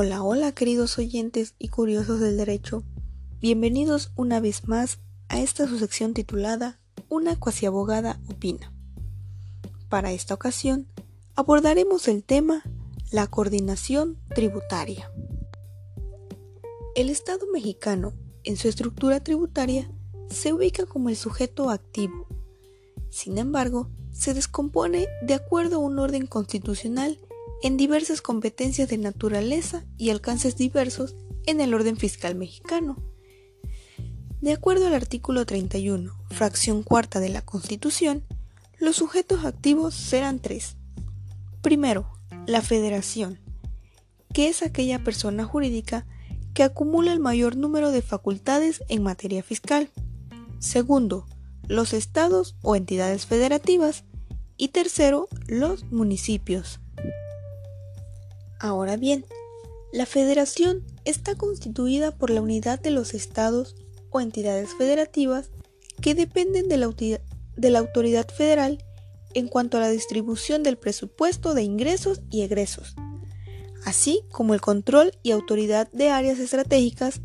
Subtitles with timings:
[0.00, 2.84] Hola, hola queridos oyentes y curiosos del derecho.
[3.40, 6.78] Bienvenidos una vez más a esta su sección titulada
[7.08, 8.72] Una cuasi abogada opina.
[9.88, 10.86] Para esta ocasión
[11.34, 12.62] abordaremos el tema
[13.10, 15.10] la coordinación tributaria.
[16.94, 18.12] El Estado mexicano,
[18.44, 19.90] en su estructura tributaria,
[20.30, 22.28] se ubica como el sujeto activo.
[23.10, 27.18] Sin embargo, se descompone de acuerdo a un orden constitucional
[27.62, 31.16] en diversas competencias de naturaleza y alcances diversos
[31.46, 32.96] en el orden fiscal mexicano.
[34.40, 38.24] De acuerdo al artículo 31, fracción cuarta de la Constitución,
[38.78, 40.76] los sujetos activos serán tres.
[41.62, 42.08] Primero,
[42.46, 43.40] la federación,
[44.32, 46.06] que es aquella persona jurídica
[46.54, 49.90] que acumula el mayor número de facultades en materia fiscal.
[50.60, 51.26] Segundo,
[51.68, 54.04] los estados o entidades federativas.
[54.56, 56.80] Y tercero, los municipios.
[58.58, 59.24] Ahora bien,
[59.92, 63.76] la federación está constituida por la unidad de los estados
[64.10, 65.50] o entidades federativas
[66.00, 66.76] que dependen de
[67.70, 68.84] la, autoridad federal
[69.34, 72.96] en cuanto a la distribución del presupuesto de ingresos y egresos,
[73.84, 77.20] así como el control y autoridad de áreas estratégicas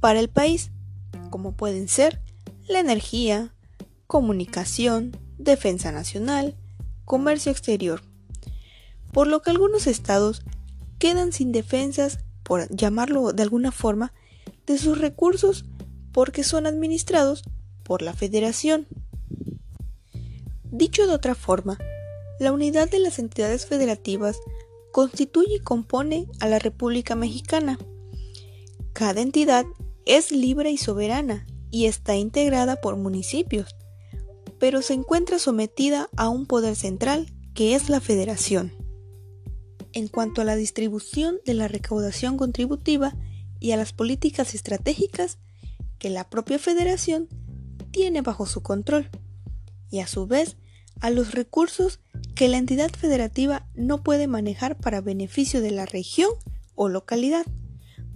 [0.00, 0.70] para el país,
[1.30, 2.20] como pueden ser
[2.66, 3.54] la energía,
[4.06, 6.56] comunicación, defensa nacional,
[7.04, 8.02] comercio exterior,
[9.12, 10.42] por lo que algunos estados
[10.98, 14.12] quedan sin defensas, por llamarlo de alguna forma,
[14.66, 15.64] de sus recursos
[16.12, 17.42] porque son administrados
[17.82, 18.86] por la Federación.
[20.64, 21.78] Dicho de otra forma,
[22.38, 24.38] la unidad de las entidades federativas
[24.92, 27.78] constituye y compone a la República Mexicana.
[28.92, 29.66] Cada entidad
[30.06, 33.74] es libre y soberana y está integrada por municipios,
[34.58, 38.83] pero se encuentra sometida a un poder central que es la Federación
[39.94, 43.14] en cuanto a la distribución de la recaudación contributiva
[43.60, 45.38] y a las políticas estratégicas
[45.98, 47.28] que la propia federación
[47.90, 49.08] tiene bajo su control,
[49.90, 50.56] y a su vez
[51.00, 52.00] a los recursos
[52.34, 56.30] que la entidad federativa no puede manejar para beneficio de la región
[56.74, 57.46] o localidad,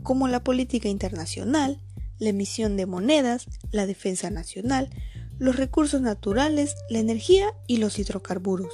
[0.03, 1.81] como la política internacional,
[2.19, 4.91] la emisión de monedas, la defensa nacional,
[5.39, 8.73] los recursos naturales, la energía y los hidrocarburos.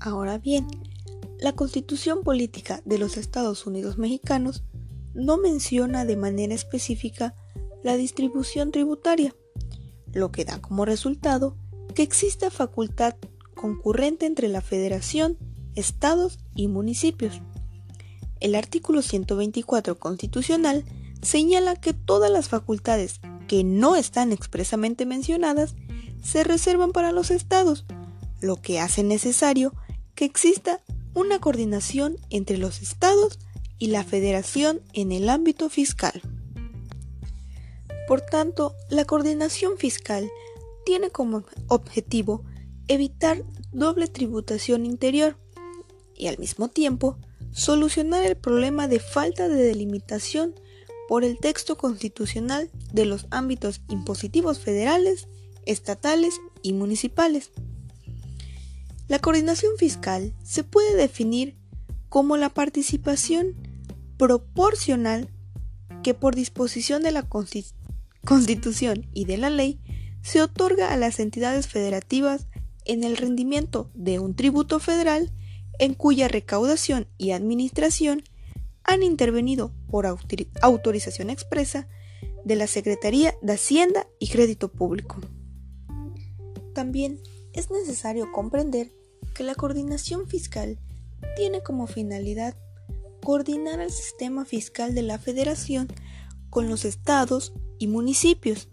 [0.00, 0.66] Ahora bien,
[1.38, 4.62] la constitución política de los Estados Unidos mexicanos
[5.12, 7.34] no menciona de manera específica
[7.82, 9.34] la distribución tributaria,
[10.12, 11.54] lo que da como resultado
[11.94, 13.16] que exista facultad
[13.54, 15.36] concurrente entre la federación,
[15.74, 17.42] estados y municipios.
[18.40, 20.86] El artículo 124 constitucional
[21.20, 25.74] señala que todas las facultades que no están expresamente mencionadas
[26.22, 27.84] se reservan para los estados,
[28.40, 29.74] lo que hace necesario
[30.20, 30.82] que exista
[31.14, 33.38] una coordinación entre los estados
[33.78, 36.20] y la federación en el ámbito fiscal.
[38.06, 40.30] Por tanto, la coordinación fiscal
[40.84, 42.44] tiene como objetivo
[42.86, 45.38] evitar doble tributación interior
[46.14, 47.16] y al mismo tiempo
[47.50, 50.54] solucionar el problema de falta de delimitación
[51.08, 55.28] por el texto constitucional de los ámbitos impositivos federales,
[55.64, 57.52] estatales y municipales.
[59.10, 61.56] La coordinación fiscal se puede definir
[62.08, 63.56] como la participación
[64.16, 65.28] proporcional
[66.04, 67.28] que por disposición de la
[68.24, 69.80] Constitución y de la ley
[70.22, 72.46] se otorga a las entidades federativas
[72.84, 75.32] en el rendimiento de un tributo federal
[75.80, 78.22] en cuya recaudación y administración
[78.84, 81.88] han intervenido por autorización expresa
[82.44, 85.16] de la Secretaría de Hacienda y Crédito Público.
[86.74, 87.20] También
[87.52, 88.99] es necesario comprender
[89.40, 90.78] que la coordinación fiscal
[91.34, 92.58] tiene como finalidad
[93.24, 95.88] coordinar el sistema fiscal de la federación
[96.50, 98.68] con los estados y municipios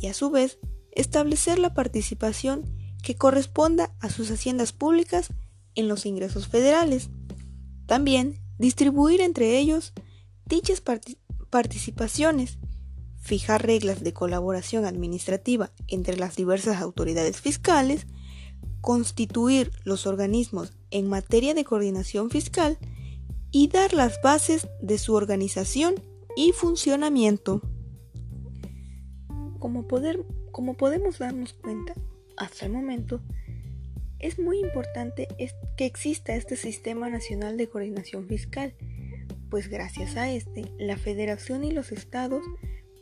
[0.00, 0.60] y a su vez
[0.92, 2.62] establecer la participación
[3.02, 5.32] que corresponda a sus haciendas públicas
[5.74, 7.10] en los ingresos federales.
[7.86, 9.94] También distribuir entre ellos
[10.46, 10.80] dichas
[11.50, 12.58] participaciones,
[13.20, 18.06] fijar reglas de colaboración administrativa entre las diversas autoridades fiscales,
[18.80, 22.78] constituir los organismos en materia de coordinación fiscal
[23.50, 25.94] y dar las bases de su organización
[26.36, 27.62] y funcionamiento.
[29.58, 29.86] Como,
[30.50, 31.94] como podemos darnos cuenta,
[32.36, 33.20] hasta el momento,
[34.18, 35.28] es muy importante
[35.76, 38.74] que exista este Sistema Nacional de Coordinación Fiscal,
[39.50, 42.42] pues gracias a este, la Federación y los estados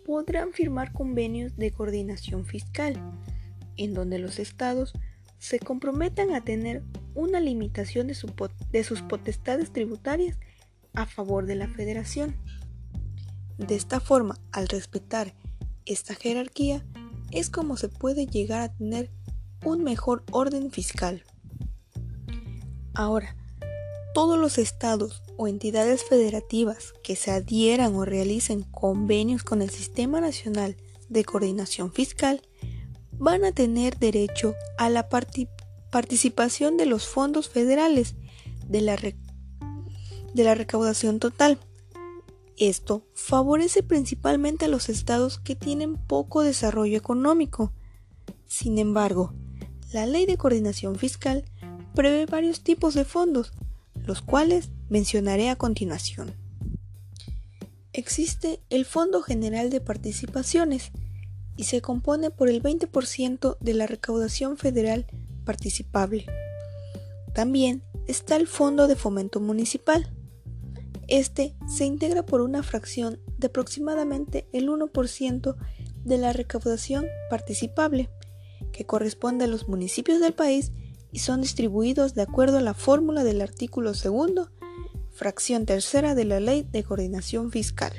[0.05, 2.94] podrán firmar convenios de coordinación fiscal,
[3.76, 4.93] en donde los estados
[5.43, 6.85] se comprometan a tener
[7.17, 10.39] una limitación de, sus potestades tributarias
[10.94, 12.37] a favor de la federación.
[13.59, 15.35] De esta forma, al respetar
[15.85, 16.87] esta jerarquía,
[17.33, 19.11] es como se puede llegar a tener
[19.65, 21.25] un mejor orden fiscal.
[22.95, 23.35] Ahora,
[24.15, 30.21] todos los estados o entidades federativas que se adhieran o realicen convenios con el Sistema
[30.21, 30.77] Nacional
[31.09, 32.43] de Coordinación Fiscal
[33.23, 38.17] van a tener derecho a la participación de los fondos federales
[38.67, 41.61] de la, de la recaudación total.
[42.57, 47.73] Esto favorece principalmente a los estados que tienen poco desarrollo económico.
[48.49, 49.33] Sin embargo,
[49.93, 51.45] la Ley de Coordinación Fiscal
[51.95, 53.53] prevé varios tipos de fondos,
[54.05, 56.35] los cuales mencionaré a continuación.
[57.93, 60.91] Existe el Fondo General de Participaciones
[61.56, 65.06] y se compone por el 20% de la recaudación federal
[65.44, 66.26] participable.
[67.34, 70.12] También está el Fondo de Fomento Municipal.
[71.08, 75.56] Este se integra por una fracción de aproximadamente el 1%
[76.04, 78.10] de la recaudación participable,
[78.72, 80.72] que corresponde a los municipios del país
[81.10, 84.50] y son distribuidos de acuerdo a la fórmula del artículo segundo,
[85.12, 87.93] fracción tercera de la Ley de Coordinación Fiscal.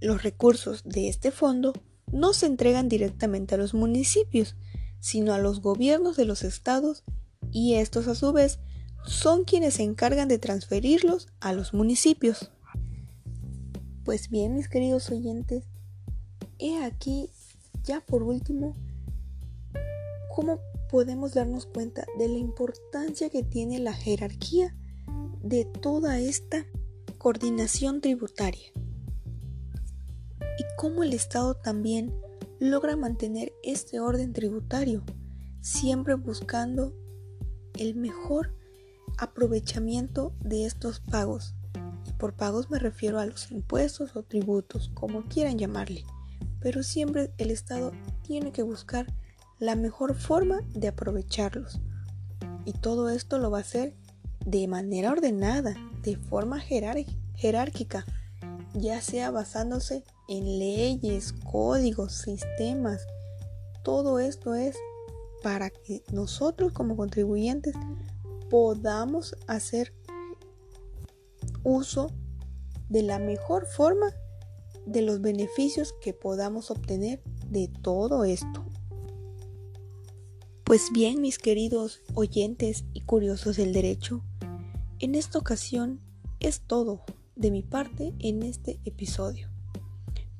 [0.00, 1.74] Los recursos de este fondo
[2.12, 4.54] no se entregan directamente a los municipios,
[5.00, 7.04] sino a los gobiernos de los estados
[7.50, 8.60] y estos a su vez
[9.04, 12.52] son quienes se encargan de transferirlos a los municipios.
[14.04, 15.64] Pues bien, mis queridos oyentes,
[16.58, 17.30] he aquí
[17.82, 18.76] ya por último
[20.34, 20.60] cómo
[20.90, 24.76] podemos darnos cuenta de la importancia que tiene la jerarquía
[25.42, 26.64] de toda esta
[27.18, 28.72] coordinación tributaria
[30.58, 32.14] y cómo el Estado también
[32.58, 35.02] logra mantener este orden tributario,
[35.60, 36.94] siempre buscando
[37.78, 38.54] el mejor
[39.18, 41.54] aprovechamiento de estos pagos.
[42.06, 46.04] Y por pagos me refiero a los impuestos o tributos, como quieran llamarle.
[46.60, 49.06] Pero siempre el Estado tiene que buscar
[49.58, 51.80] la mejor forma de aprovecharlos.
[52.64, 53.96] Y todo esto lo va a hacer
[54.44, 58.04] de manera ordenada, de forma jerárquica,
[58.74, 63.06] ya sea basándose en leyes, códigos, sistemas.
[63.82, 64.76] Todo esto es
[65.42, 67.74] para que nosotros como contribuyentes
[68.48, 69.92] podamos hacer
[71.64, 72.10] uso
[72.88, 74.14] de la mejor forma
[74.86, 78.64] de los beneficios que podamos obtener de todo esto.
[80.64, 84.22] Pues bien, mis queridos oyentes y curiosos del derecho,
[85.00, 86.00] en esta ocasión
[86.40, 87.04] es todo
[87.42, 89.50] de mi parte en este episodio.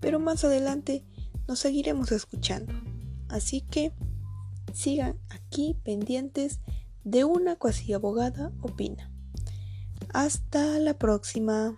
[0.00, 1.04] Pero más adelante
[1.48, 2.72] nos seguiremos escuchando.
[3.28, 3.92] Así que
[4.72, 6.60] sigan aquí pendientes
[7.02, 9.10] de una cuasi abogada opina.
[10.14, 11.76] Hasta la próxima.